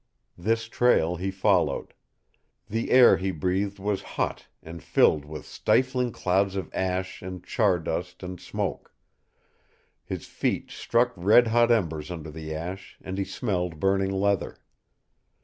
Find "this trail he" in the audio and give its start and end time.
0.39-1.29